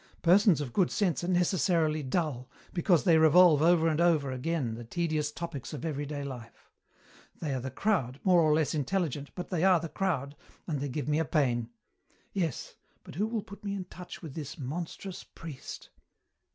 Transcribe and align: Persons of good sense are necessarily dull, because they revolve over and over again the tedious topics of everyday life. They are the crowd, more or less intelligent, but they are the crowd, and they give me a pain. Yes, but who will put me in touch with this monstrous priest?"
Persons 0.23 0.61
of 0.61 0.73
good 0.73 0.89
sense 0.89 1.23
are 1.23 1.27
necessarily 1.27 2.01
dull, 2.01 2.49
because 2.73 3.03
they 3.03 3.19
revolve 3.19 3.61
over 3.61 3.87
and 3.87 4.01
over 4.01 4.31
again 4.31 4.73
the 4.73 4.83
tedious 4.83 5.31
topics 5.31 5.73
of 5.73 5.85
everyday 5.85 6.23
life. 6.23 6.71
They 7.39 7.53
are 7.53 7.59
the 7.59 7.69
crowd, 7.69 8.19
more 8.23 8.41
or 8.41 8.51
less 8.51 8.73
intelligent, 8.73 9.29
but 9.35 9.49
they 9.49 9.63
are 9.63 9.79
the 9.79 9.89
crowd, 9.89 10.35
and 10.65 10.79
they 10.79 10.89
give 10.89 11.07
me 11.07 11.19
a 11.19 11.23
pain. 11.25 11.69
Yes, 12.33 12.73
but 13.03 13.13
who 13.13 13.27
will 13.27 13.43
put 13.43 13.63
me 13.63 13.75
in 13.75 13.85
touch 13.85 14.23
with 14.23 14.33
this 14.33 14.57
monstrous 14.57 15.23
priest?" 15.23 15.91